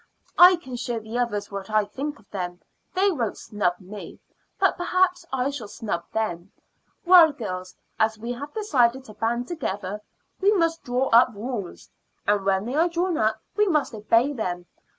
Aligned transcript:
"I 0.39 0.55
can 0.55 0.77
show 0.77 0.99
the 0.99 1.19
others 1.19 1.51
what 1.51 1.69
I 1.69 1.85
think 1.85 2.17
of 2.17 2.27
them. 2.31 2.59
They 2.95 3.11
won't 3.11 3.37
snub 3.37 3.75
me, 3.79 4.19
but 4.59 4.75
perhaps 4.75 5.27
I 5.31 5.51
shall 5.51 5.67
snub 5.67 6.05
them. 6.11 6.51
Well, 7.05 7.31
girls, 7.31 7.75
as 7.99 8.17
we 8.17 8.31
have 8.31 8.51
decided 8.51 9.05
to 9.05 9.13
band 9.13 9.47
together, 9.47 10.01
we 10.39 10.53
must 10.53 10.83
draw 10.83 11.09
up 11.09 11.29
rules; 11.35 11.87
and 12.25 12.43
when 12.43 12.65
they 12.65 12.73
are 12.73 12.89
drawn 12.89 13.15
up 13.19 13.43
we 13.55 13.67
must 13.67 13.93
obey 13.93 14.33
them. 14.33 14.65